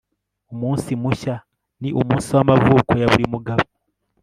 umunsi 0.53 0.91
mushya 1.01 1.35
ni 1.81 1.89
umunsi 1.99 2.29
w'amavuko 2.35 2.91
ya 3.01 3.07
buri 3.11 3.25
mugabo 3.33 3.65